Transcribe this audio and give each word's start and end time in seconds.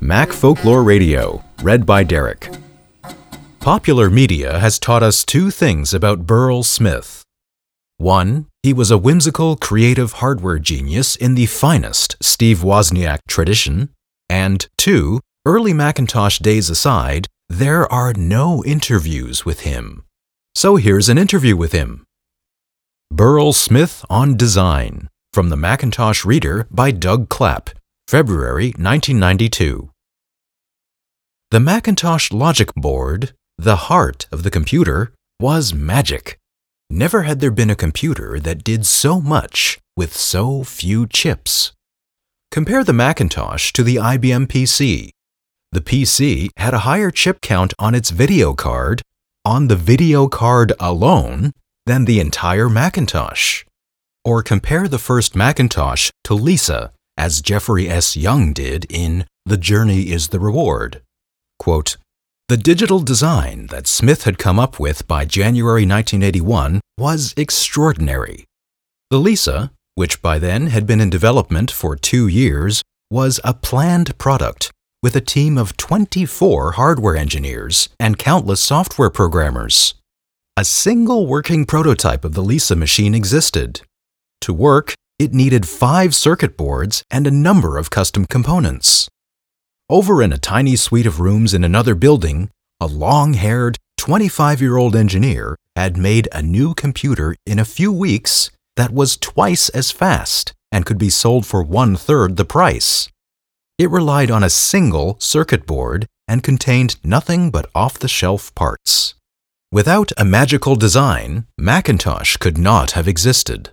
Mac 0.00 0.32
Folklore 0.32 0.82
Radio, 0.82 1.42
read 1.62 1.84
by 1.84 2.04
Derek. 2.04 2.48
Popular 3.60 4.10
media 4.10 4.58
has 4.58 4.78
taught 4.78 5.02
us 5.02 5.24
two 5.24 5.50
things 5.50 5.92
about 5.92 6.26
Burrell 6.26 6.62
Smith. 6.62 7.22
One, 7.98 8.46
he 8.62 8.72
was 8.72 8.90
a 8.90 8.98
whimsical, 8.98 9.56
creative 9.56 10.14
hardware 10.14 10.58
genius 10.58 11.16
in 11.16 11.34
the 11.34 11.46
finest 11.46 12.16
Steve 12.20 12.58
Wozniak 12.58 13.18
tradition. 13.28 13.90
And 14.28 14.68
two, 14.76 15.20
early 15.44 15.72
Macintosh 15.72 16.38
days 16.38 16.68
aside, 16.68 17.28
there 17.48 17.90
are 17.92 18.12
no 18.12 18.64
interviews 18.64 19.44
with 19.44 19.60
him. 19.60 20.04
So 20.54 20.76
here's 20.76 21.08
an 21.08 21.18
interview 21.18 21.56
with 21.56 21.72
him. 21.72 22.04
Burrell 23.10 23.52
Smith 23.52 24.04
on 24.10 24.36
Design 24.36 25.08
from 25.32 25.48
the 25.48 25.56
Macintosh 25.56 26.24
Reader 26.24 26.66
by 26.70 26.90
Doug 26.90 27.28
Clapp, 27.28 27.70
February 28.08 28.66
1992. 28.66 29.90
The 31.50 31.58
Macintosh 31.58 32.30
Logic 32.30 32.72
Board, 32.76 33.32
the 33.58 33.88
heart 33.88 34.28
of 34.30 34.44
the 34.44 34.50
computer, 34.50 35.12
was 35.40 35.74
magic. 35.74 36.38
Never 36.88 37.22
had 37.22 37.40
there 37.40 37.50
been 37.50 37.68
a 37.68 37.74
computer 37.74 38.38
that 38.38 38.62
did 38.62 38.86
so 38.86 39.20
much 39.20 39.80
with 39.96 40.16
so 40.16 40.62
few 40.62 41.08
chips. 41.08 41.72
Compare 42.52 42.84
the 42.84 42.92
Macintosh 42.92 43.72
to 43.72 43.82
the 43.82 43.96
IBM 43.96 44.46
PC. 44.46 45.10
The 45.72 45.80
PC 45.80 46.50
had 46.58 46.74
a 46.74 46.86
higher 46.86 47.10
chip 47.10 47.40
count 47.40 47.74
on 47.76 47.96
its 47.96 48.10
video 48.10 48.54
card, 48.54 49.02
on 49.44 49.66
the 49.66 49.74
video 49.74 50.28
card 50.28 50.72
alone, 50.78 51.50
than 51.86 52.04
the 52.04 52.20
entire 52.20 52.68
Macintosh. 52.68 53.64
Or 54.24 54.44
compare 54.44 54.86
the 54.86 55.00
first 55.00 55.34
Macintosh 55.34 56.10
to 56.22 56.34
Lisa, 56.34 56.92
as 57.16 57.42
Jeffrey 57.42 57.88
S. 57.88 58.16
Young 58.16 58.52
did 58.52 58.86
in 58.90 59.26
The 59.44 59.56
Journey 59.56 60.10
is 60.10 60.28
the 60.28 60.40
Reward. 60.40 61.02
Quote, 61.58 61.96
the 62.48 62.56
digital 62.56 63.00
design 63.00 63.66
that 63.72 63.88
Smith 63.88 64.22
had 64.22 64.38
come 64.38 64.60
up 64.60 64.78
with 64.78 65.08
by 65.08 65.24
January 65.24 65.82
1981 65.82 66.80
was 66.96 67.34
extraordinary. 67.36 68.44
The 69.10 69.18
Lisa, 69.18 69.72
which 69.96 70.22
by 70.22 70.38
then 70.38 70.68
had 70.68 70.86
been 70.86 71.00
in 71.00 71.10
development 71.10 71.72
for 71.72 71.96
two 71.96 72.28
years, 72.28 72.82
was 73.10 73.40
a 73.42 73.52
planned 73.52 74.16
product 74.16 74.70
with 75.02 75.16
a 75.16 75.20
team 75.20 75.58
of 75.58 75.76
24 75.76 76.72
hardware 76.72 77.16
engineers 77.16 77.88
and 77.98 78.16
countless 78.16 78.60
software 78.60 79.10
programmers. 79.10 79.94
A 80.56 80.64
single 80.64 81.26
working 81.26 81.64
prototype 81.64 82.24
of 82.24 82.34
the 82.34 82.42
Lisa 82.42 82.76
machine 82.76 83.14
existed. 83.14 83.80
To 84.42 84.54
work, 84.54 84.94
it 85.18 85.32
needed 85.32 85.66
five 85.66 86.14
circuit 86.14 86.56
boards 86.56 87.02
and 87.10 87.26
a 87.26 87.30
number 87.30 87.78
of 87.78 87.90
custom 87.90 88.24
components. 88.26 89.08
Over 89.88 90.22
in 90.22 90.32
a 90.32 90.38
tiny 90.38 90.76
suite 90.76 91.06
of 91.06 91.20
rooms 91.20 91.54
in 91.54 91.64
another 91.64 91.94
building, 91.94 92.50
a 92.80 92.86
long 92.86 93.34
haired, 93.34 93.78
25 93.96 94.60
year 94.60 94.76
old 94.76 94.94
engineer 94.94 95.56
had 95.74 95.96
made 95.96 96.28
a 96.32 96.42
new 96.42 96.74
computer 96.74 97.34
in 97.46 97.58
a 97.58 97.64
few 97.64 97.92
weeks 97.92 98.50
that 98.76 98.92
was 98.92 99.16
twice 99.16 99.68
as 99.70 99.90
fast 99.90 100.52
and 100.70 100.84
could 100.84 100.98
be 100.98 101.10
sold 101.10 101.46
for 101.46 101.62
one 101.62 101.96
third 101.96 102.36
the 102.36 102.44
price. 102.44 103.08
It 103.78 103.90
relied 103.90 104.30
on 104.30 104.44
a 104.44 104.50
single 104.50 105.16
circuit 105.20 105.66
board 105.66 106.06
and 106.28 106.42
contained 106.42 106.96
nothing 107.04 107.50
but 107.50 107.70
off 107.74 107.98
the 107.98 108.08
shelf 108.08 108.54
parts. 108.54 109.14
Without 109.72 110.12
a 110.16 110.24
magical 110.24 110.76
design, 110.76 111.46
Macintosh 111.58 112.36
could 112.36 112.58
not 112.58 112.92
have 112.92 113.08
existed. 113.08 113.70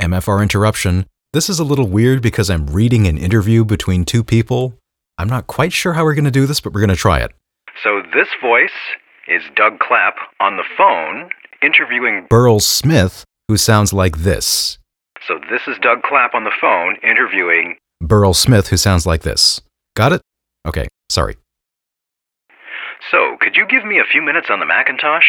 MFR 0.00 0.42
interruption. 0.42 1.06
This 1.32 1.48
is 1.48 1.60
a 1.60 1.64
little 1.64 1.86
weird 1.86 2.22
because 2.22 2.50
I'm 2.50 2.66
reading 2.66 3.06
an 3.06 3.16
interview 3.16 3.64
between 3.64 4.04
two 4.04 4.24
people 4.24 4.74
I'm 5.20 5.28
not 5.28 5.46
quite 5.46 5.74
sure 5.74 5.92
how 5.92 6.04
we're 6.04 6.14
going 6.14 6.24
to 6.24 6.30
do 6.30 6.46
this, 6.46 6.62
but 6.62 6.72
we're 6.72 6.80
going 6.80 6.88
to 6.88 6.96
try 6.96 7.20
it. 7.20 7.32
So 7.84 8.00
this 8.14 8.28
voice 8.40 8.70
is 9.28 9.42
Doug 9.54 9.78
Clapp 9.78 10.14
on 10.40 10.56
the 10.56 10.64
phone 10.78 11.28
interviewing 11.62 12.26
Burrell 12.30 12.58
Smith, 12.58 13.26
who 13.46 13.58
sounds 13.58 13.92
like 13.92 14.20
this. 14.20 14.78
So 15.28 15.38
this 15.50 15.60
is 15.68 15.76
Doug 15.82 16.00
Clapp 16.04 16.32
on 16.32 16.44
the 16.44 16.52
phone 16.58 16.96
interviewing 17.02 17.76
Burrell 18.00 18.32
Smith, 18.32 18.68
who 18.68 18.78
sounds 18.78 19.04
like 19.04 19.20
this. 19.20 19.60
Got 19.94 20.14
it? 20.14 20.22
Okay, 20.66 20.88
sorry. 21.10 21.36
So, 23.10 23.36
could 23.40 23.56
you 23.56 23.66
give 23.68 23.84
me 23.84 23.98
a 23.98 24.10
few 24.10 24.22
minutes 24.22 24.48
on 24.50 24.58
the 24.58 24.66
Macintosh? 24.66 25.26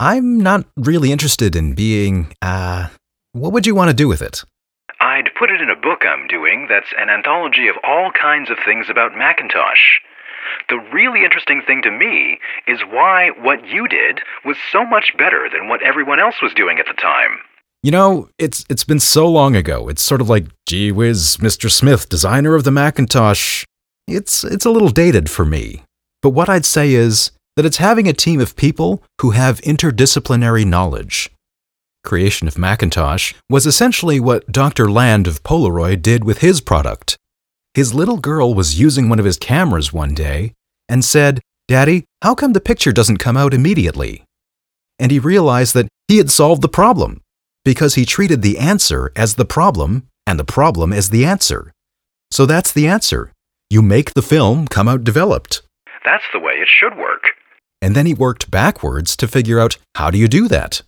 I'm 0.00 0.40
not 0.40 0.64
really 0.76 1.12
interested 1.12 1.54
in 1.54 1.74
being, 1.74 2.34
uh, 2.42 2.88
what 3.38 3.52
would 3.52 3.66
you 3.66 3.74
want 3.74 3.88
to 3.90 3.94
do 3.94 4.08
with 4.08 4.22
it? 4.22 4.44
I'd 5.00 5.30
put 5.38 5.50
it 5.50 5.60
in 5.60 5.70
a 5.70 5.76
book 5.76 6.02
I'm 6.04 6.26
doing 6.26 6.66
that's 6.68 6.92
an 6.98 7.08
anthology 7.08 7.68
of 7.68 7.76
all 7.84 8.10
kinds 8.10 8.50
of 8.50 8.58
things 8.64 8.86
about 8.90 9.16
Macintosh. 9.16 10.00
The 10.68 10.78
really 10.92 11.24
interesting 11.24 11.62
thing 11.66 11.82
to 11.82 11.90
me 11.90 12.40
is 12.66 12.80
why 12.90 13.30
what 13.40 13.66
you 13.66 13.86
did 13.86 14.20
was 14.44 14.56
so 14.72 14.84
much 14.84 15.16
better 15.16 15.48
than 15.52 15.68
what 15.68 15.82
everyone 15.82 16.18
else 16.18 16.42
was 16.42 16.54
doing 16.54 16.78
at 16.78 16.86
the 16.86 17.00
time. 17.00 17.38
You 17.82 17.92
know, 17.92 18.28
it's 18.38 18.64
it's 18.68 18.84
been 18.84 18.98
so 18.98 19.28
long 19.28 19.54
ago. 19.54 19.88
It's 19.88 20.02
sort 20.02 20.20
of 20.20 20.28
like, 20.28 20.46
gee 20.66 20.90
whiz, 20.90 21.36
Mr. 21.36 21.70
Smith, 21.70 22.08
designer 22.08 22.54
of 22.54 22.64
the 22.64 22.72
Macintosh. 22.72 23.64
It's 24.08 24.42
it's 24.42 24.64
a 24.64 24.70
little 24.70 24.88
dated 24.88 25.30
for 25.30 25.44
me. 25.44 25.84
But 26.22 26.30
what 26.30 26.48
I'd 26.48 26.64
say 26.64 26.92
is 26.92 27.30
that 27.56 27.64
it's 27.64 27.76
having 27.76 28.08
a 28.08 28.12
team 28.12 28.40
of 28.40 28.56
people 28.56 29.02
who 29.20 29.30
have 29.30 29.60
interdisciplinary 29.60 30.66
knowledge 30.66 31.30
creation 32.08 32.48
of 32.48 32.58
Macintosh, 32.58 33.34
was 33.50 33.66
essentially 33.66 34.18
what 34.18 34.50
Dr. 34.50 34.90
Land 34.90 35.26
of 35.26 35.42
Polaroid 35.42 36.02
did 36.02 36.24
with 36.24 36.38
his 36.38 36.60
product. 36.60 37.16
His 37.74 37.94
little 37.94 38.16
girl 38.16 38.54
was 38.54 38.80
using 38.80 39.08
one 39.08 39.18
of 39.18 39.24
his 39.24 39.36
cameras 39.36 39.92
one 39.92 40.14
day 40.14 40.54
and 40.88 41.04
said, 41.04 41.40
Daddy, 41.68 42.04
how 42.22 42.34
come 42.34 42.54
the 42.54 42.60
picture 42.60 42.92
doesn't 42.92 43.18
come 43.18 43.36
out 43.36 43.52
immediately? 43.52 44.24
And 44.98 45.12
he 45.12 45.18
realized 45.18 45.74
that 45.74 45.88
he 46.08 46.16
had 46.16 46.30
solved 46.30 46.62
the 46.62 46.68
problem 46.68 47.20
because 47.64 47.94
he 47.94 48.06
treated 48.06 48.40
the 48.40 48.58
answer 48.58 49.12
as 49.14 49.34
the 49.34 49.44
problem 49.44 50.08
and 50.26 50.38
the 50.38 50.52
problem 50.58 50.92
as 50.92 51.10
the 51.10 51.24
answer. 51.26 51.72
So 52.30 52.46
that's 52.46 52.72
the 52.72 52.88
answer. 52.88 53.32
You 53.70 53.82
make 53.82 54.14
the 54.14 54.22
film 54.22 54.66
come 54.66 54.88
out 54.88 55.04
developed. 55.04 55.62
That's 56.04 56.24
the 56.32 56.40
way 56.40 56.54
it 56.54 56.68
should 56.68 56.96
work. 56.96 57.24
And 57.82 57.94
then 57.94 58.06
he 58.06 58.14
worked 58.14 58.50
backwards 58.50 59.14
to 59.16 59.28
figure 59.28 59.60
out 59.60 59.76
how 59.94 60.10
do 60.10 60.18
you 60.18 60.26
do 60.26 60.48
that? 60.48 60.82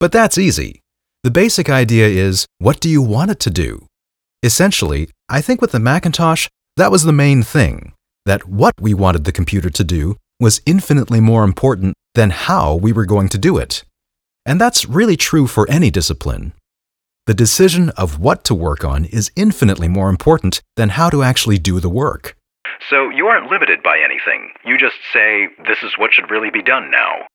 But 0.00 0.12
that's 0.12 0.38
easy. 0.38 0.82
The 1.22 1.30
basic 1.30 1.70
idea 1.70 2.06
is 2.06 2.46
what 2.58 2.80
do 2.80 2.88
you 2.88 3.00
want 3.00 3.30
it 3.30 3.40
to 3.40 3.50
do? 3.50 3.86
Essentially, 4.42 5.08
I 5.28 5.40
think 5.40 5.60
with 5.60 5.72
the 5.72 5.80
Macintosh, 5.80 6.48
that 6.76 6.90
was 6.90 7.04
the 7.04 7.12
main 7.12 7.42
thing 7.42 7.92
that 8.26 8.48
what 8.48 8.74
we 8.80 8.94
wanted 8.94 9.24
the 9.24 9.32
computer 9.32 9.70
to 9.70 9.84
do 9.84 10.16
was 10.40 10.60
infinitely 10.66 11.20
more 11.20 11.44
important 11.44 11.94
than 12.14 12.30
how 12.30 12.74
we 12.74 12.92
were 12.92 13.06
going 13.06 13.28
to 13.28 13.38
do 13.38 13.56
it. 13.56 13.84
And 14.46 14.60
that's 14.60 14.86
really 14.86 15.16
true 15.16 15.46
for 15.46 15.68
any 15.70 15.90
discipline. 15.90 16.52
The 17.26 17.34
decision 17.34 17.88
of 17.90 18.18
what 18.18 18.44
to 18.44 18.54
work 18.54 18.84
on 18.84 19.06
is 19.06 19.32
infinitely 19.36 19.88
more 19.88 20.10
important 20.10 20.60
than 20.76 20.90
how 20.90 21.08
to 21.08 21.22
actually 21.22 21.58
do 21.58 21.80
the 21.80 21.88
work. 21.88 22.36
So 22.90 23.08
you 23.08 23.26
aren't 23.26 23.50
limited 23.50 23.82
by 23.82 23.98
anything. 23.98 24.50
You 24.64 24.76
just 24.76 24.96
say, 25.12 25.48
this 25.66 25.82
is 25.82 25.94
what 25.96 26.12
should 26.12 26.30
really 26.30 26.50
be 26.50 26.62
done 26.62 26.90
now. 26.90 27.26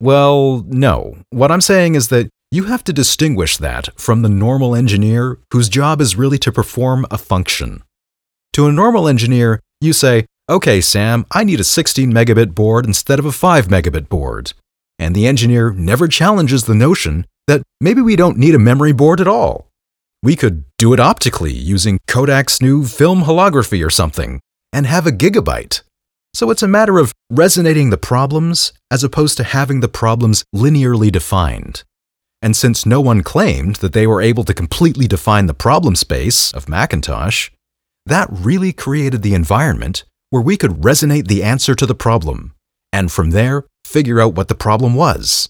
Well, 0.00 0.64
no. 0.68 1.18
What 1.30 1.50
I'm 1.50 1.60
saying 1.60 1.94
is 1.94 2.08
that 2.08 2.28
you 2.50 2.64
have 2.64 2.84
to 2.84 2.92
distinguish 2.92 3.56
that 3.56 3.88
from 4.00 4.22
the 4.22 4.28
normal 4.28 4.74
engineer 4.74 5.38
whose 5.52 5.68
job 5.68 6.00
is 6.00 6.16
really 6.16 6.38
to 6.38 6.52
perform 6.52 7.04
a 7.10 7.18
function. 7.18 7.82
To 8.54 8.66
a 8.66 8.72
normal 8.72 9.08
engineer, 9.08 9.60
you 9.80 9.92
say, 9.92 10.26
Okay, 10.50 10.80
Sam, 10.80 11.26
I 11.30 11.44
need 11.44 11.60
a 11.60 11.64
16 11.64 12.10
megabit 12.10 12.54
board 12.54 12.86
instead 12.86 13.18
of 13.18 13.26
a 13.26 13.32
5 13.32 13.66
megabit 13.66 14.08
board. 14.08 14.54
And 14.98 15.14
the 15.14 15.26
engineer 15.26 15.72
never 15.72 16.08
challenges 16.08 16.64
the 16.64 16.74
notion 16.74 17.26
that 17.48 17.62
maybe 17.80 18.00
we 18.00 18.16
don't 18.16 18.38
need 18.38 18.54
a 18.54 18.58
memory 18.58 18.92
board 18.92 19.20
at 19.20 19.28
all. 19.28 19.68
We 20.22 20.36
could 20.36 20.64
do 20.78 20.94
it 20.94 21.00
optically 21.00 21.52
using 21.52 21.98
Kodak's 22.08 22.62
new 22.62 22.86
film 22.86 23.24
holography 23.24 23.84
or 23.84 23.90
something 23.90 24.40
and 24.72 24.86
have 24.86 25.06
a 25.06 25.12
gigabyte. 25.12 25.82
So 26.34 26.50
it's 26.50 26.62
a 26.62 26.68
matter 26.68 26.98
of 26.98 27.12
resonating 27.30 27.90
the 27.90 27.96
problems 27.96 28.72
as 28.90 29.02
opposed 29.02 29.36
to 29.38 29.44
having 29.44 29.80
the 29.80 29.88
problems 29.88 30.44
linearly 30.54 31.10
defined. 31.10 31.82
And 32.40 32.56
since 32.56 32.86
no 32.86 33.00
one 33.00 33.22
claimed 33.22 33.76
that 33.76 33.92
they 33.92 34.06
were 34.06 34.22
able 34.22 34.44
to 34.44 34.54
completely 34.54 35.08
define 35.08 35.46
the 35.46 35.54
problem 35.54 35.96
space 35.96 36.52
of 36.52 36.68
Macintosh, 36.68 37.50
that 38.06 38.28
really 38.30 38.72
created 38.72 39.22
the 39.22 39.34
environment 39.34 40.04
where 40.30 40.42
we 40.42 40.56
could 40.56 40.82
resonate 40.82 41.26
the 41.26 41.42
answer 41.42 41.74
to 41.74 41.86
the 41.86 41.94
problem, 41.94 42.54
and 42.92 43.10
from 43.10 43.30
there, 43.30 43.64
figure 43.84 44.20
out 44.20 44.34
what 44.34 44.48
the 44.48 44.54
problem 44.54 44.94
was. 44.94 45.48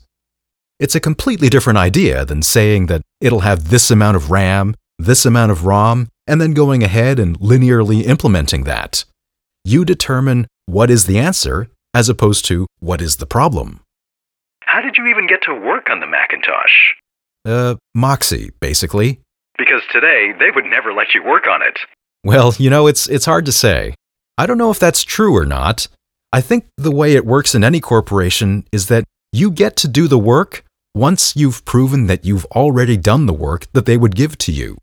It's 0.79 0.95
a 0.95 1.01
completely 1.01 1.49
different 1.49 1.79
idea 1.79 2.25
than 2.25 2.43
saying 2.43 2.87
that 2.87 3.03
it'll 3.21 3.41
have 3.41 3.69
this 3.69 3.91
amount 3.91 4.17
of 4.17 4.31
RAM, 4.31 4.75
this 4.99 5.27
amount 5.27 5.51
of 5.51 5.67
ROM, 5.67 6.09
and 6.27 6.41
then 6.41 6.53
going 6.53 6.83
ahead 6.83 7.19
and 7.19 7.39
linearly 7.41 8.05
implementing 8.05 8.65
that. 8.65 9.05
You 9.65 9.85
determine 9.85 10.47
what 10.69 10.91
is 10.91 11.07
the 11.07 11.19
answer 11.19 11.67
as 11.95 12.11
opposed 12.11 12.45
to 12.45 12.67
what 12.79 13.01
is 13.01 13.17
the 13.17 13.27
problem. 13.27 13.81
How 14.61 14.83
did 14.83 14.97
you 14.99 15.07
even 15.07 15.27
get 15.27 15.41
to 15.45 15.55
work 15.55 15.89
on 15.89 16.01
the 16.01 16.07
Macintosh? 16.07 16.95
Uh, 17.47 17.77
Moxie, 17.95 18.51
basically. 18.61 19.21
Because 19.57 19.81
today, 19.91 20.33
they 20.39 20.51
would 20.55 20.67
never 20.67 20.93
let 20.93 21.15
you 21.15 21.25
work 21.25 21.47
on 21.47 21.63
it. 21.63 21.79
Well, 22.23 22.55
you 22.59 22.69
know, 22.69 22.87
it's, 22.87 23.09
it's 23.09 23.25
hard 23.25 23.47
to 23.47 23.53
say. 23.53 23.95
I 24.37 24.45
don't 24.45 24.59
know 24.59 24.71
if 24.71 24.79
that's 24.79 25.05
true 25.05 25.35
or 25.35 25.47
not. 25.47 25.89
I 26.33 26.43
think 26.43 26.67
the 26.77 26.93
way 26.93 27.15
it 27.15 27.25
works 27.25 27.55
in 27.55 27.65
any 27.65 27.81
corporation 27.81 28.67
is 28.71 28.89
that 28.89 29.05
you 29.33 29.51
get 29.51 29.75
to 29.77 29.89
do 29.89 30.07
the 30.07 30.19
work 30.19 30.65
once 30.95 31.35
you've 31.35 31.65
proven 31.65 32.09
that 32.09 32.27
you've 32.27 32.45
already 32.47 32.99
done 32.99 33.25
the 33.25 33.33
work 33.33 33.67
that 33.73 33.87
they 33.87 33.97
would 33.97 34.15
give 34.15 34.37
to 34.39 34.53
you. 34.53 34.77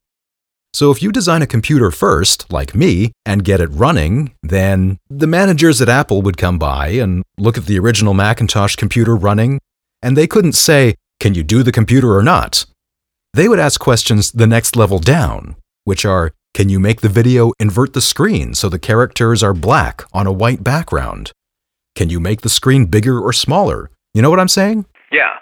So 0.75 0.91
if 0.91 1.01
you 1.01 1.13
design 1.13 1.41
a 1.41 1.47
computer 1.47 1.89
first, 1.89 2.51
like 2.51 2.75
me, 2.75 3.13
and 3.25 3.45
get 3.45 3.61
it 3.61 3.67
running, 3.67 4.35
then 4.43 4.97
the 5.09 5.25
managers 5.25 5.81
at 5.81 5.87
Apple 5.87 6.21
would 6.23 6.35
come 6.35 6.59
by 6.59 6.89
and 6.89 7.23
look 7.37 7.57
at 7.57 7.65
the 7.65 7.79
original 7.79 8.13
Macintosh 8.13 8.75
computer 8.75 9.15
running, 9.15 9.61
and 10.01 10.17
they 10.17 10.27
couldn't 10.27 10.51
say, 10.51 10.95
Can 11.21 11.33
you 11.33 11.43
do 11.43 11.63
the 11.63 11.71
computer 11.71 12.13
or 12.13 12.21
not? 12.21 12.65
They 13.33 13.47
would 13.47 13.57
ask 13.57 13.79
questions 13.79 14.33
the 14.33 14.47
next 14.47 14.75
level 14.75 14.99
down, 14.99 15.55
which 15.85 16.03
are, 16.03 16.33
Can 16.53 16.67
you 16.67 16.81
make 16.81 16.99
the 16.99 17.07
video 17.07 17.53
invert 17.57 17.93
the 17.93 18.01
screen 18.01 18.53
so 18.53 18.67
the 18.67 18.77
characters 18.77 19.41
are 19.41 19.53
black 19.53 20.03
on 20.11 20.27
a 20.27 20.33
white 20.33 20.61
background? 20.61 21.31
Can 21.95 22.09
you 22.09 22.19
make 22.19 22.41
the 22.41 22.49
screen 22.49 22.87
bigger 22.87 23.17
or 23.17 23.31
smaller? 23.31 23.91
You 24.13 24.21
know 24.21 24.29
what 24.29 24.41
I'm 24.41 24.49
saying? 24.49 24.87
Yeah. 25.09 25.37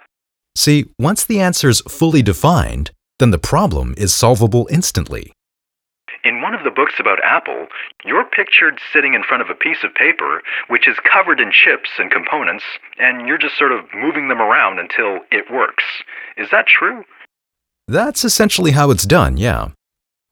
See, 0.56 0.92
once 1.00 1.26
the 1.26 1.40
answer's 1.40 1.82
fully 1.90 2.22
defined, 2.22 2.92
then 3.24 3.32
the 3.32 3.40
problem 3.40 3.94
is 3.98 4.14
solvable 4.14 4.68
instantly. 4.70 5.32
In 6.26 6.42
one 6.42 6.54
of 6.54 6.66
the 6.66 6.72
books 6.72 6.96
about 7.00 7.24
Apple, 7.24 7.68
you're 8.04 8.26
pictured 8.26 8.82
sitting 8.92 9.14
in 9.14 9.24
front 9.24 9.42
of 9.42 9.50
a 9.50 9.56
piece 9.56 9.82
of 9.82 9.96
paper 9.96 10.42
which 10.68 10.90
is 10.90 10.98
covered 11.10 11.40
in 11.40 11.50
chips 11.50 11.90
and 11.98 12.12
components, 12.12 12.66
and 13.00 13.26
you're 13.26 13.38
just 13.38 13.58
sort 13.58 13.72
of 13.72 13.86
moving 13.96 14.28
them 14.28 14.42
around 14.42 14.78
until 14.78 15.20
it 15.32 15.50
works. 15.50 15.86
Is 16.36 16.50
that 16.52 16.68
true? 16.68 17.06
That's 17.88 18.26
essentially 18.26 18.72
how 18.72 18.92
it's 18.92 19.06
done, 19.06 19.38
yeah. 19.38 19.70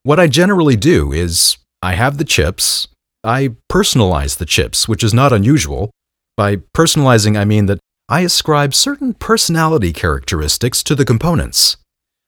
What 0.04 0.20
I 0.20 0.28
generally 0.28 0.76
do 0.76 1.14
is 1.14 1.58
I 1.82 1.94
have 1.94 2.18
the 2.18 2.26
chips, 2.26 2.90
I 3.24 3.52
personalize 3.72 4.38
the 4.38 4.46
chips, 4.46 4.90
which 4.90 5.04
is 5.04 5.14
not 5.14 5.32
unusual. 5.32 5.92
By 6.36 6.58
personalizing, 6.76 7.38
I 7.40 7.46
mean 7.46 7.68
that 7.68 7.80
I 8.10 8.22
ascribe 8.22 8.74
certain 8.74 9.14
personality 9.14 9.94
characteristics 9.94 10.84
to 10.84 10.94
the 10.94 11.06
components. 11.06 11.78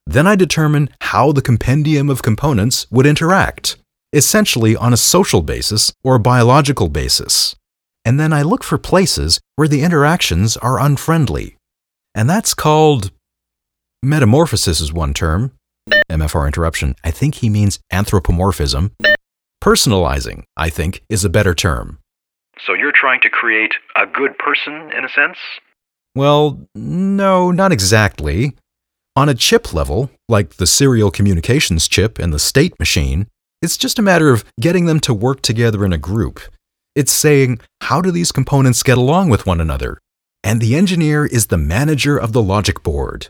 Then 0.06 0.28
I 0.28 0.36
determine 0.36 0.90
how 1.02 1.32
the 1.32 1.42
compendium 1.42 2.10
of 2.10 2.22
components 2.22 2.88
would 2.92 3.06
interact, 3.06 3.78
essentially 4.12 4.76
on 4.76 4.94
a 4.94 4.98
social 4.98 5.42
basis 5.42 5.94
or 6.04 6.16
a 6.16 6.20
biological 6.20 6.90
basis. 6.90 7.56
And 8.06 8.20
then 8.20 8.34
I 8.34 8.42
look 8.42 8.64
for 8.64 8.78
places 8.78 9.40
where 9.56 9.68
the 9.68 9.82
interactions 9.82 10.58
are 10.58 10.80
unfriendly. 10.80 11.56
And 12.14 12.30
that's 12.30 12.54
called 12.54 13.12
metamorphosis 14.04 14.82
is 14.82 14.92
one 14.92 15.14
term. 15.14 15.54
MFR 16.10 16.46
interruption. 16.48 16.96
I 17.04 17.12
think 17.12 17.36
he 17.36 17.50
means 17.50 17.80
anthropomorphism. 17.92 18.92
Personalizing, 19.64 20.44
I 20.58 20.70
think, 20.70 21.02
is 21.10 21.24
a 21.24 21.30
better 21.30 21.54
term. 21.54 22.00
So 22.66 22.74
you're 22.74 22.92
trying 22.94 23.22
to 23.22 23.30
create 23.30 23.74
a 23.96 24.06
good 24.06 24.38
person, 24.38 24.92
in 24.96 25.06
a 25.06 25.10
sense? 25.10 25.38
Well, 26.16 26.62
no, 26.76 27.52
not 27.52 27.72
exactly. 27.72 28.56
On 29.16 29.30
a 29.30 29.36
chip 29.36 29.74
level, 29.74 30.10
like 30.28 30.56
the 30.56 30.66
serial 30.66 31.12
communications 31.12 31.88
chip 31.88 32.18
and 32.18 32.34
the 32.34 32.40
state 32.40 32.80
machine, 32.80 33.28
it's 33.62 33.78
just 33.78 34.00
a 34.00 34.02
matter 34.02 34.32
of 34.32 34.44
getting 34.60 34.86
them 34.86 35.00
to 35.02 35.14
work 35.14 35.44
together 35.44 35.86
in 35.86 35.94
a 35.94 36.00
group. 36.00 36.40
It's 36.96 37.12
saying, 37.12 37.60
how 37.82 38.02
do 38.02 38.10
these 38.10 38.32
components 38.32 38.82
get 38.82 38.98
along 38.98 39.30
with 39.30 39.46
one 39.46 39.62
another? 39.62 40.00
And 40.44 40.60
the 40.60 40.76
engineer 40.76 41.28
is 41.28 41.48
the 41.48 41.60
manager 41.60 42.18
of 42.18 42.34
the 42.34 42.42
logic 42.42 42.82
board. 42.82 43.28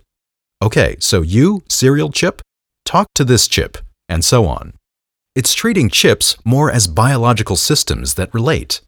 Okay, 0.61 0.95
so 0.99 1.21
you, 1.21 1.63
serial 1.67 2.09
chip, 2.09 2.41
talk 2.85 3.07
to 3.15 3.25
this 3.25 3.45
chip, 3.49 3.77
and 4.07 4.23
so 4.23 4.45
on. 4.45 4.73
It's 5.35 5.53
treating 5.53 5.89
chips 5.89 6.37
more 6.45 6.71
as 6.71 6.87
biological 6.87 7.57
systems 7.57 8.13
that 8.13 8.33
relate. 8.33 8.79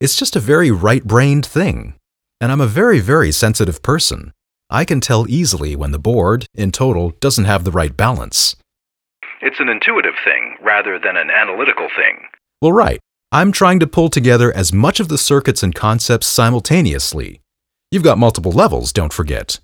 It's 0.00 0.16
just 0.16 0.34
a 0.34 0.40
very 0.40 0.72
right 0.72 1.04
brained 1.04 1.46
thing. 1.46 1.94
And 2.40 2.50
I'm 2.50 2.60
a 2.60 2.66
very, 2.66 2.98
very 2.98 3.30
sensitive 3.30 3.80
person. 3.80 4.32
I 4.72 4.86
can 4.86 5.02
tell 5.02 5.28
easily 5.28 5.76
when 5.76 5.90
the 5.90 5.98
board, 5.98 6.46
in 6.54 6.72
total, 6.72 7.10
doesn't 7.20 7.44
have 7.44 7.64
the 7.64 7.70
right 7.70 7.94
balance. 7.94 8.56
It's 9.42 9.60
an 9.60 9.68
intuitive 9.68 10.14
thing 10.24 10.56
rather 10.62 10.98
than 10.98 11.14
an 11.14 11.30
analytical 11.30 11.88
thing. 11.94 12.26
Well, 12.62 12.72
right. 12.72 12.98
I'm 13.30 13.52
trying 13.52 13.80
to 13.80 13.86
pull 13.86 14.08
together 14.08 14.50
as 14.50 14.72
much 14.72 14.98
of 14.98 15.08
the 15.08 15.18
circuits 15.18 15.62
and 15.62 15.74
concepts 15.74 16.26
simultaneously. 16.26 17.42
You've 17.90 18.02
got 18.02 18.16
multiple 18.16 18.50
levels, 18.50 18.94
don't 18.94 19.12
forget. 19.12 19.60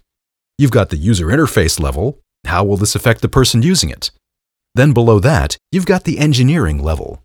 You've 0.59 0.73
got 0.73 0.91
the 0.91 0.99
user 0.99 1.29
interface 1.29 1.81
level. 1.81 2.21
How 2.47 2.63
will 2.63 2.77
this 2.77 2.95
affect 2.95 3.23
the 3.23 3.31
person 3.31 3.63
using 3.63 3.89
it? 3.89 4.11
Then 4.75 4.93
below 4.93 5.21
that, 5.21 5.57
you've 5.73 5.87
got 5.87 6.05
the 6.05 6.19
engineering 6.19 6.83
level. 6.83 7.23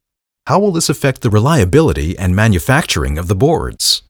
How 0.47 0.57
will 0.57 0.71
this 0.71 0.87
affect 0.87 1.21
the 1.21 1.29
reliability 1.29 2.17
and 2.17 2.33
manufacturing 2.33 3.17
of 3.17 3.27
the 3.27 3.35
boards? 3.35 4.03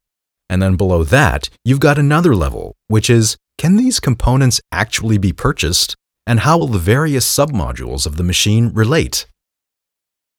And 0.54 0.62
then 0.62 0.76
below 0.76 1.04
that, 1.06 1.50
you've 1.66 1.80
got 1.80 1.98
another 1.98 2.36
level, 2.36 2.76
which 2.88 3.10
is 3.10 3.38
can 3.58 3.76
these 3.76 4.00
components 4.00 4.62
actually 4.72 5.18
be 5.18 5.34
purchased? 5.34 5.96
And 6.28 6.42
how 6.42 6.60
will 6.60 6.68
the 6.68 6.78
various 6.78 7.26
submodules 7.26 8.06
of 8.06 8.18
the 8.18 8.24
machine 8.24 8.72
relate? 8.72 9.26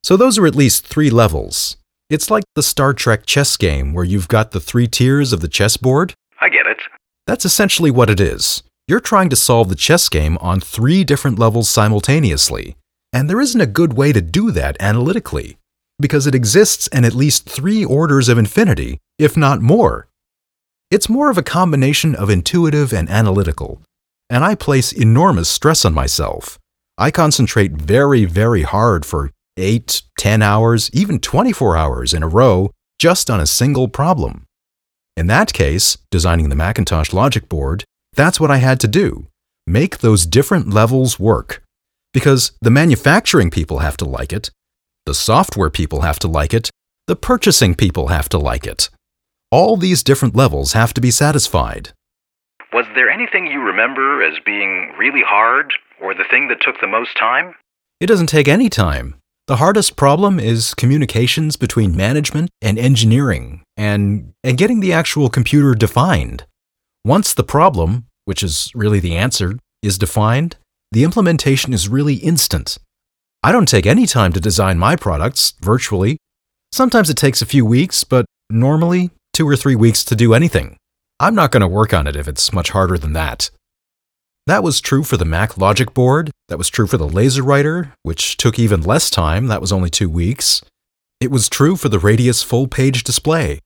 So, 0.05 0.17
those 0.17 0.39
are 0.39 0.47
at 0.47 0.55
least 0.55 0.87
three 0.87 1.11
levels. 1.11 1.79
It's 2.09 2.31
like 2.31 2.45
the 2.55 2.63
Star 2.63 2.95
Trek 2.95 3.27
chess 3.27 3.57
game 3.57 3.93
where 3.93 4.05
you've 4.05 4.29
got 4.29 4.53
the 4.53 4.61
three 4.61 4.87
tiers 4.87 5.33
of 5.33 5.41
the 5.41 5.49
chessboard. 5.49 6.15
I 6.41 6.49
get 6.49 6.69
it. 6.69 6.83
That's 7.27 7.45
essentially 7.45 7.91
what 7.91 8.09
it 8.09 8.21
is. 8.21 8.63
You're 8.87 9.01
trying 9.01 9.31
to 9.31 9.37
solve 9.37 9.69
the 9.69 9.75
chess 9.75 10.09
game 10.09 10.39
on 10.39 10.61
three 10.61 11.03
different 11.03 11.41
levels 11.41 11.69
simultaneously. 11.69 12.77
And 13.13 13.29
there 13.29 13.41
isn't 13.41 13.61
a 13.61 13.67
good 13.67 13.95
way 13.95 14.13
to 14.13 14.21
do 14.21 14.53
that 14.53 14.77
analytically, 14.79 15.57
because 16.05 16.27
it 16.27 16.35
exists 16.35 16.87
in 16.89 17.03
at 17.03 17.15
least 17.15 17.49
three 17.49 17.83
orders 17.83 18.29
of 18.29 18.37
infinity, 18.37 18.99
if 19.19 19.39
not 19.39 19.63
more. 19.63 20.07
It's 20.91 21.09
more 21.09 21.31
of 21.31 21.39
a 21.39 21.43
combination 21.43 22.15
of 22.15 22.29
intuitive 22.29 22.93
and 22.93 23.09
analytical, 23.09 23.81
and 24.29 24.45
I 24.45 24.55
place 24.55 24.93
enormous 24.93 25.49
stress 25.49 25.83
on 25.83 25.95
myself. 25.95 26.59
I 26.99 27.11
concentrate 27.11 27.73
very, 27.73 28.27
very 28.27 28.65
hard 28.65 29.07
for 29.07 29.31
8, 29.57 30.03
10 30.19 30.43
hours, 30.43 30.91
even 30.93 31.21
24 31.21 31.75
hours 31.75 32.13
in 32.13 32.23
a 32.23 32.29
row 32.29 32.71
just 32.99 33.31
on 33.31 33.41
a 33.41 33.47
single 33.47 33.89
problem. 33.89 34.45
In 35.17 35.27
that 35.29 35.55
case, 35.55 35.97
designing 36.11 36.51
the 36.51 36.55
Macintosh 36.55 37.15
logic 37.15 37.49
board, 37.49 37.85
that's 38.13 38.39
what 38.39 38.51
I 38.51 38.59
had 38.59 38.79
to 38.81 38.89
do 38.89 39.29
make 39.67 40.01
those 40.01 40.27
different 40.27 40.69
levels 40.69 41.19
work. 41.19 41.63
Because 42.13 42.53
the 42.61 42.71
manufacturing 42.71 43.51
people 43.51 43.79
have 43.79 43.97
to 43.97 44.05
like 44.05 44.35
it, 44.35 44.51
the 45.07 45.15
software 45.15 45.71
people 45.71 46.01
have 46.01 46.19
to 46.21 46.29
like 46.29 46.55
it, 46.55 46.71
the 47.07 47.17
purchasing 47.17 47.75
people 47.75 48.09
have 48.09 48.29
to 48.31 48.39
like 48.39 48.67
it. 48.67 48.89
All 49.51 49.77
these 49.77 50.03
different 50.03 50.35
levels 50.35 50.73
have 50.73 50.95
to 50.95 51.01
be 51.01 51.11
satisfied. 51.11 51.91
Was 52.73 52.87
there 52.95 53.11
anything 53.11 53.47
you 53.47 53.61
remember 53.61 54.23
as 54.23 54.35
being 54.45 54.93
really 54.99 55.23
hard, 55.25 55.73
or 56.03 56.15
the 56.15 56.25
thing 56.31 56.49
that 56.49 56.61
took 56.61 56.81
the 56.81 56.87
most 56.87 57.17
time? 57.17 57.55
It 58.01 58.07
doesn't 58.07 58.29
take 58.29 58.49
any 58.49 58.69
time. 58.69 59.15
The 59.47 59.57
hardest 59.57 59.97
problem 59.97 60.41
is 60.41 60.75
communications 60.75 61.57
between 61.57 61.95
management 61.95 62.51
and 62.63 62.79
engineering 62.79 63.63
and, 63.77 64.33
and 64.43 64.57
getting 64.57 64.81
the 64.81 64.93
actual 64.93 65.29
computer 65.29 65.75
defined. 65.75 66.47
Once 67.05 67.35
the 67.35 67.45
problem, 67.45 68.07
which 68.25 68.43
is 68.43 68.73
really 68.75 69.01
the 69.01 69.15
answer, 69.15 69.59
is 69.83 69.99
defined, 69.99 70.57
the 70.91 71.05
implementation 71.05 71.75
is 71.75 71.89
really 71.89 72.15
instant. 72.15 72.79
I 73.45 73.53
don't 73.53 73.69
take 73.69 73.85
any 73.85 74.07
time 74.07 74.33
to 74.33 74.41
design 74.41 74.79
my 74.79 74.97
products 74.97 75.53
virtually. 75.61 76.17
Sometimes 76.73 77.11
it 77.11 77.19
takes 77.19 77.43
a 77.43 77.47
few 77.47 77.67
weeks, 77.67 78.03
but 78.03 78.25
normally 78.49 79.11
two 79.35 79.47
or 79.47 79.55
three 79.55 79.77
weeks 79.77 80.03
to 80.07 80.17
do 80.17 80.33
anything. 80.33 80.79
I'm 81.21 81.35
not 81.35 81.51
going 81.51 81.61
to 81.61 81.69
work 81.69 81.93
on 81.93 82.07
it 82.07 82.17
if 82.17 82.27
it's 82.27 82.55
much 82.55 82.71
harder 82.71 82.97
than 82.97 83.13
that. 83.13 83.51
That 84.47 84.63
was 84.63 84.81
true 84.81 85.03
for 85.03 85.19
the 85.19 85.27
Mac 85.27 85.59
Logic 85.59 85.93
Board. 85.93 86.31
That 86.49 86.57
was 86.57 86.71
true 86.71 86.87
for 86.87 86.97
the 86.97 87.07
LaserWriter, 87.07 87.93
which 88.03 88.39
took 88.39 88.59
even 88.59 88.81
less 88.81 89.11
time. 89.11 89.49
That 89.49 89.61
was 89.61 89.73
only 89.73 89.91
two 89.91 90.09
weeks. 90.09 90.63
It 91.21 91.31
was 91.31 91.51
true 91.51 91.77
for 91.77 91.91
the 91.91 91.99
Radius 91.99 92.43
full 92.43 92.67
page 92.67 93.05
display. 93.05 93.59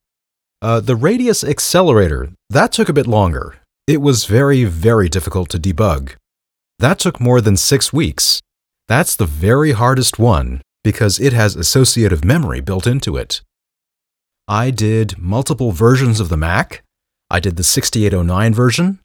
Uh, 0.61 0.81
the 0.81 0.97
Radius 0.97 1.45
Accelerator, 1.45 2.33
that 2.51 2.73
took 2.73 2.89
a 2.89 2.93
bit 2.93 3.07
longer. 3.07 3.59
It 3.87 4.03
was 4.03 4.25
very, 4.25 4.65
very 4.65 5.09
difficult 5.09 5.49
to 5.51 5.59
debug. 5.61 6.17
That 6.81 6.99
took 6.99 7.21
more 7.21 7.41
than 7.41 7.57
six 7.57 7.93
weeks. 7.93 8.41
That's 8.89 9.17
the 9.17 9.27
very 9.27 9.73
hardest 9.73 10.19
one 10.19 10.63
because 10.83 11.21
it 11.21 11.35
has 11.35 11.57
associative 11.57 12.25
memory 12.25 12.61
built 12.61 12.87
into 12.87 13.17
it. 13.17 13.43
I 14.49 14.71
did 14.71 15.19
multiple 15.19 15.73
versions 15.73 16.21
of 16.21 16.31
the 16.31 16.39
Mac. 16.39 16.83
I 17.31 17.39
did 17.39 17.57
the 17.57 17.63
6809 17.63 18.55
version, 18.55 19.01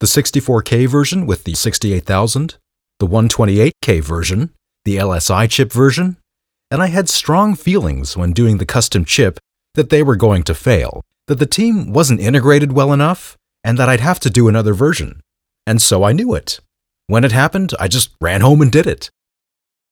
the 0.00 0.08
64K 0.08 0.88
version 0.88 1.24
with 1.24 1.44
the 1.44 1.54
68000, 1.54 2.56
the 2.98 3.06
128K 3.06 4.02
version, 4.02 4.50
the 4.84 4.96
LSI 4.96 5.48
chip 5.48 5.72
version, 5.72 6.16
and 6.72 6.82
I 6.82 6.88
had 6.88 7.08
strong 7.08 7.54
feelings 7.54 8.16
when 8.16 8.32
doing 8.32 8.58
the 8.58 8.66
custom 8.66 9.04
chip 9.04 9.38
that 9.74 9.90
they 9.90 10.02
were 10.02 10.16
going 10.16 10.42
to 10.44 10.54
fail, 10.54 11.02
that 11.28 11.38
the 11.38 11.46
team 11.46 11.92
wasn't 11.92 12.20
integrated 12.20 12.72
well 12.72 12.92
enough, 12.92 13.36
and 13.62 13.78
that 13.78 13.88
I'd 13.88 14.00
have 14.00 14.18
to 14.20 14.30
do 14.30 14.48
another 14.48 14.74
version. 14.74 15.20
And 15.64 15.80
so 15.80 16.02
I 16.02 16.12
knew 16.12 16.34
it. 16.34 16.58
When 17.06 17.22
it 17.22 17.30
happened, 17.30 17.72
I 17.78 17.86
just 17.86 18.10
ran 18.20 18.40
home 18.40 18.60
and 18.60 18.72
did 18.72 18.88
it. 18.88 19.10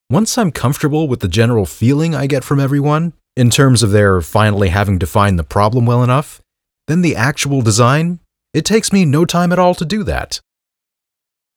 Once 0.09 0.39
I'm 0.39 0.53
comfortable 0.53 1.09
with 1.09 1.19
the 1.19 1.27
general 1.27 1.67
feeling 1.67 2.15
I 2.15 2.29
get 2.29 2.45
from 2.45 2.61
everyone, 2.61 3.13
in 3.37 3.51
terms 3.51 3.83
of 3.83 3.91
their 3.91 4.21
finally 4.21 4.69
having 4.69 4.99
defined 4.99 5.37
the 5.37 5.43
problem 5.43 5.85
well 5.85 6.05
enough, 6.05 6.41
then 6.87 7.03
the 7.03 7.17
actual 7.17 7.61
design, 7.61 8.21
it 8.55 8.65
takes 8.65 8.93
me 8.93 9.05
no 9.05 9.25
time 9.25 9.51
at 9.51 9.59
all 9.59 9.75
to 9.75 9.85
do 9.85 10.05
that. 10.05 10.39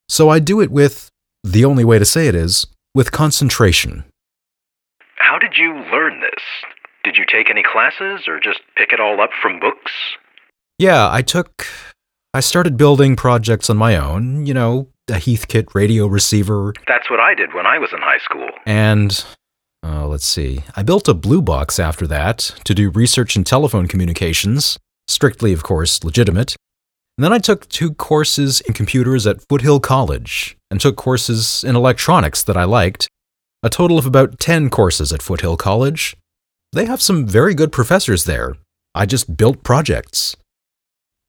So 0.07 0.29
I 0.29 0.39
do 0.39 0.61
it 0.61 0.71
with, 0.71 1.09
the 1.43 1.63
only 1.63 1.85
way 1.85 1.99
to 1.99 2.05
say 2.05 2.27
it 2.27 2.33
is, 2.33 2.65
with 2.95 3.11
concentration. 3.11 4.03
How 5.17 5.37
did 5.37 5.55
you 5.55 5.71
learn 5.91 6.19
this? 6.19 6.43
Did 7.03 7.17
you 7.17 7.25
take 7.31 7.51
any 7.51 7.61
classes 7.61 8.27
or 8.27 8.39
just 8.39 8.61
pick 8.75 8.91
it 8.91 8.99
all 8.99 9.21
up 9.21 9.29
from 9.39 9.59
books? 9.59 9.91
Yeah, 10.79 11.07
I 11.11 11.21
took. 11.21 11.67
I 12.31 12.41
started 12.41 12.77
building 12.77 13.15
projects 13.15 13.71
on 13.71 13.77
my 13.77 13.95
own, 13.95 14.45
you 14.45 14.53
know, 14.53 14.87
a 15.07 15.13
Heathkit 15.13 15.73
radio 15.73 16.05
receiver. 16.05 16.75
That's 16.87 17.09
what 17.09 17.19
I 17.19 17.33
did 17.33 17.55
when 17.55 17.65
I 17.65 17.79
was 17.79 17.91
in 17.91 17.97
high 18.01 18.19
school. 18.19 18.47
And, 18.67 19.25
uh, 19.81 20.05
let's 20.05 20.27
see, 20.27 20.61
I 20.75 20.83
built 20.83 21.07
a 21.07 21.15
blue 21.15 21.41
box 21.41 21.79
after 21.79 22.05
that 22.05 22.53
to 22.65 22.75
do 22.75 22.91
research 22.91 23.35
in 23.35 23.45
telephone 23.45 23.87
communications, 23.87 24.77
strictly, 25.07 25.53
of 25.53 25.63
course, 25.63 26.03
legitimate. 26.03 26.55
And 27.17 27.25
then 27.25 27.33
I 27.33 27.39
took 27.39 27.67
two 27.67 27.95
courses 27.95 28.61
in 28.61 28.75
computers 28.75 29.25
at 29.25 29.41
Foothill 29.49 29.79
College 29.79 30.55
and 30.69 30.79
took 30.79 30.97
courses 30.97 31.63
in 31.63 31.75
electronics 31.75 32.43
that 32.43 32.55
I 32.55 32.65
liked. 32.65 33.09
A 33.63 33.69
total 33.71 33.97
of 33.97 34.05
about 34.05 34.39
10 34.39 34.69
courses 34.69 35.11
at 35.11 35.23
Foothill 35.23 35.57
College. 35.57 36.15
They 36.73 36.85
have 36.85 37.01
some 37.01 37.25
very 37.25 37.55
good 37.55 37.71
professors 37.71 38.25
there. 38.25 38.55
I 38.93 39.07
just 39.07 39.35
built 39.35 39.63
projects. 39.63 40.35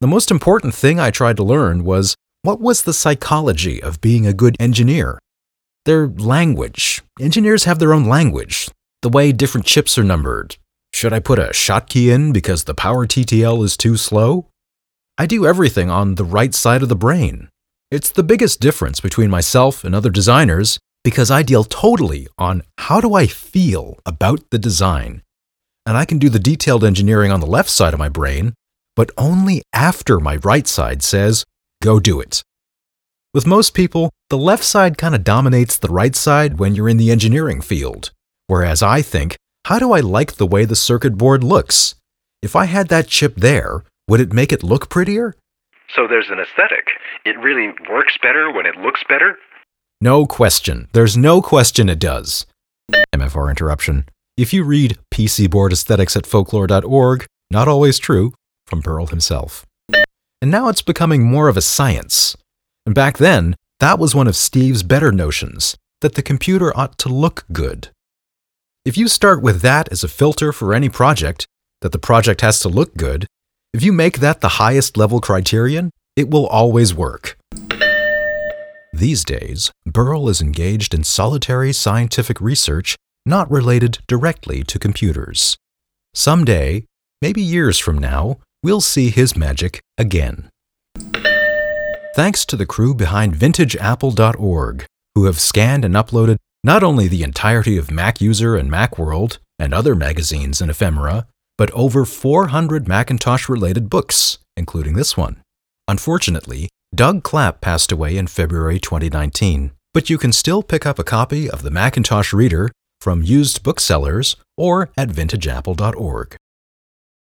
The 0.01 0.07
most 0.07 0.31
important 0.31 0.75
thing 0.75 0.99
I 0.99 1.11
tried 1.11 1.37
to 1.37 1.43
learn 1.43 1.85
was 1.85 2.15
what 2.41 2.59
was 2.59 2.85
the 2.85 2.95
psychology 2.95 3.83
of 3.83 4.01
being 4.01 4.27
a 4.27 4.33
good 4.33 4.57
engineer? 4.59 5.19
Their 5.85 6.07
language. 6.09 7.03
Engineers 7.21 7.65
have 7.65 7.79
their 7.79 7.93
own 7.93 8.07
language. 8.07 8.71
The 9.03 9.11
way 9.11 9.31
different 9.31 9.67
chips 9.67 9.99
are 9.99 10.05
numbered. 10.05 10.57
Should 10.95 11.13
I 11.13 11.21
put 11.21 11.39
a 11.39 11.53
Schottky 11.53 12.11
in 12.11 12.33
because 12.33 12.65
the 12.65 12.75
power 12.75 13.07
TTL 13.07 13.63
is 13.63 13.77
too 13.77 13.99
slow? 13.99 14.47
I 15.19 15.27
do 15.27 15.47
everything 15.47 15.91
on 15.91 16.15
the 16.15 16.25
right 16.25 16.55
side 16.55 16.83
of 16.83 16.89
the 16.89 16.97
brain. 16.97 17.51
It's 17.91 18.11
the 18.11 18.23
biggest 18.23 18.59
difference 18.59 19.01
between 19.01 19.29
myself 19.29 19.85
and 19.85 19.95
other 19.95 20.11
designers 20.11 20.79
because 21.05 21.31
I 21.31 21.43
deal 21.43 21.65
totally 21.65 22.27
on 22.39 22.63
how 22.79 23.03
do 23.03 23.13
I 23.13 23.27
feel 23.27 23.99
about 24.07 24.49
the 24.51 24.59
design. 24.59 25.21
And 25.85 25.99
I 25.99 26.07
can 26.07 26.19
do 26.19 26.31
the 26.31 26.39
detailed 26.39 26.85
engineering 26.85 27.31
on 27.31 27.41
the 27.41 27.47
left 27.47 27.69
side 27.69 27.93
of 27.93 27.99
my 27.99 28.09
brain, 28.09 28.55
but 29.01 29.13
only 29.17 29.63
after 29.73 30.21
my 30.21 30.37
right 30.45 30.67
side 30.67 31.03
says, 31.03 31.47
go 31.83 31.99
do 31.99 32.21
it. 32.21 32.43
With 33.33 33.47
most 33.47 33.73
people, 33.73 34.11
the 34.29 34.37
left 34.37 34.63
side 34.63 34.99
kind 34.99 35.15
of 35.15 35.25
dominates 35.25 35.79
the 35.79 35.89
right 35.89 36.15
side 36.15 36.59
when 36.59 36.75
you're 36.75 36.87
in 36.87 36.99
the 36.99 37.11
engineering 37.11 37.63
field. 37.63 38.11
Whereas 38.47 38.83
I 38.83 39.01
think, 39.01 39.39
how 39.65 39.79
do 39.79 39.93
I 39.93 40.01
like 40.01 40.35
the 40.35 40.47
way 40.47 40.67
the 40.67 40.77
circuit 40.77 41.17
board 41.17 41.43
looks? 41.43 41.95
If 42.43 42.55
I 42.55 42.67
had 42.67 42.89
that 42.89 43.09
chip 43.09 43.37
there, 43.37 43.85
would 44.07 44.21
it 44.21 44.35
make 44.35 44.53
it 44.53 44.63
look 44.63 44.91
prettier? 44.91 45.35
So 45.97 46.07
there's 46.07 46.29
an 46.29 46.39
aesthetic. 46.39 46.89
It 47.25 47.39
really 47.39 47.73
works 47.89 48.19
better 48.23 48.53
when 48.53 48.67
it 48.67 48.77
looks 48.77 49.03
better? 49.09 49.39
No 50.03 50.27
question. 50.27 50.89
There's 50.93 51.17
no 51.17 51.41
question 51.41 51.89
it 51.89 52.01
does. 52.01 52.45
MFR 53.15 53.49
interruption. 53.49 54.05
If 54.37 54.53
you 54.53 54.63
read 54.63 54.99
PC 55.11 55.49
board 55.49 55.73
aesthetics 55.73 56.17
at 56.17 56.27
folklore.org, 56.27 57.25
not 57.51 57.67
always 57.67 57.99
true, 57.99 58.35
from 58.71 58.81
Burrell 58.81 59.09
himself. 59.09 59.67
And 60.41 60.51
now 60.51 60.69
it's 60.69 60.81
becoming 60.81 61.25
more 61.25 61.49
of 61.49 61.57
a 61.57 61.63
science. 61.63 62.37
And 62.87 62.95
back 62.95 63.19
then, 63.19 63.57
that 63.81 63.99
was 63.99 64.15
one 64.15 64.27
of 64.27 64.37
Steve's 64.37 64.83
better 64.83 65.13
notions 65.13 65.77
that 66.01 66.15
the 66.15 66.23
computer 66.23 66.75
ought 66.79 66.97
to 66.99 67.09
look 67.09 67.45
good. 67.53 67.89
If 68.85 68.97
you 68.97 69.09
start 69.09 69.43
with 69.43 69.61
that 69.61 69.93
as 69.93 70.03
a 70.03 70.09
filter 70.09 70.53
for 70.53 70.73
any 70.73 70.89
project, 70.89 71.47
that 71.83 71.93
the 71.93 71.99
project 71.99 72.41
has 72.41 72.61
to 72.61 72.69
look 72.69 72.97
good, 72.97 73.27
if 73.75 73.83
you 73.83 73.93
make 73.93 74.19
that 74.19 74.41
the 74.41 74.57
highest 74.61 74.97
level 74.97 75.21
criterion, 75.21 75.91
it 76.17 76.31
will 76.31 76.47
always 76.47 76.95
work. 76.95 77.37
These 78.93 79.25
days, 79.25 79.71
Burrell 79.87 80.29
is 80.29 80.41
engaged 80.41 80.95
in 80.95 81.05
solitary 81.05 81.73
scientific 81.73 82.41
research 82.41 82.97
not 83.25 83.51
related 83.51 83.99
directly 84.09 84.65
to 84.65 84.79
computers. 84.79 85.57
Someday, 86.15 86.85
maybe 87.23 87.43
years 87.43 87.79
from 87.79 87.99
now, 87.99 88.39
we'll 88.63 88.81
see 88.81 89.11
his 89.11 89.37
magic 89.37 89.81
again. 89.97 90.49
Thanks 92.15 92.45
to 92.47 92.57
the 92.57 92.67
crew 92.67 92.95
behind 92.95 93.35
VintageApple.org, 93.35 94.85
who 95.15 95.25
have 95.25 95.41
scanned 95.41 95.85
and 95.85 95.95
uploaded 95.95 96.37
not 96.63 96.83
only 96.83 97.09
the 97.09 97.23
entirety 97.23 97.77
of 97.77 97.89
MacUser 97.89 98.59
and 98.59 98.71
Macworld 98.71 99.39
and 99.59 99.73
other 99.73 99.95
magazines 99.95 100.61
and 100.61 100.71
ephemera, 100.71 101.27
but 101.57 101.71
over 101.71 102.05
400 102.05 102.89
Macintosh 102.89 103.49
related 103.49 103.89
books, 103.89 104.39
including 104.57 104.95
this 104.95 105.17
one. 105.17 105.43
Unfortunately, 105.89 106.69
Doug 106.95 107.23
Clapp 107.23 107.61
passed 107.61 107.93
away 107.93 108.17
in 108.17 108.27
February 108.27 108.81
2019, 108.81 109.73
but 109.95 110.11
you 110.11 110.19
can 110.19 110.33
still 110.33 110.63
pick 110.63 110.85
up 110.85 110.99
a 110.99 111.05
copy 111.05 111.49
of 111.49 111.63
the 111.63 111.71
Macintosh 111.71 112.33
Reader 112.33 112.71
from 113.01 113.23
used 113.23 113.63
booksellers 113.63 114.37
or 114.57 114.91
at 114.97 115.09
vintageapple.org. 115.09 116.37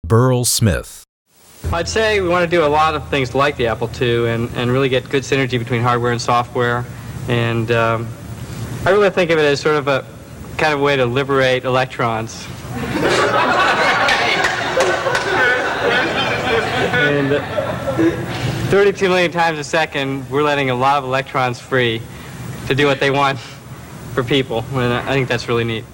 Burrell 0.04 0.44
Smith. 0.44 1.04
I'd 1.70 1.88
say 1.88 2.20
we 2.20 2.28
want 2.28 2.48
to 2.48 2.50
do 2.50 2.64
a 2.64 2.68
lot 2.68 2.94
of 2.94 3.08
things 3.08 3.34
like 3.34 3.56
the 3.56 3.66
Apple 3.66 3.90
II 4.00 4.28
and, 4.28 4.50
and 4.56 4.70
really 4.70 4.88
get 4.88 5.08
good 5.08 5.22
synergy 5.22 5.58
between 5.58 5.82
hardware 5.82 6.12
and 6.12 6.20
software. 6.20 6.84
And 7.28 7.70
um, 7.70 8.08
I 8.84 8.90
really 8.90 9.10
think 9.10 9.30
of 9.30 9.38
it 9.38 9.44
as 9.44 9.60
sort 9.60 9.76
of 9.76 9.88
a 9.88 10.04
kind 10.58 10.74
of 10.74 10.80
way 10.80 10.96
to 10.96 11.06
liberate 11.06 11.64
electrons. 11.64 12.46
and 16.92 17.32
uh, 17.32 18.68
32 18.70 19.08
million 19.08 19.30
times 19.30 19.58
a 19.58 19.64
second, 19.64 20.28
we're 20.30 20.42
letting 20.42 20.70
a 20.70 20.74
lot 20.74 20.98
of 20.98 21.04
electrons 21.04 21.58
free 21.58 22.00
to 22.66 22.74
do 22.74 22.86
what 22.86 23.00
they 23.00 23.10
want 23.10 23.38
for 24.14 24.22
people. 24.22 24.64
And 24.72 24.92
I 24.92 25.12
think 25.12 25.28
that's 25.28 25.48
really 25.48 25.64
neat. 25.64 25.84